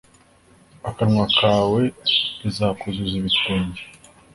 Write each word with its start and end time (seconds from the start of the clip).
akanwa 0.89 1.25
kawe 1.39 1.81
izakuzuza 2.49 3.13
ibitwenge, 3.21 3.83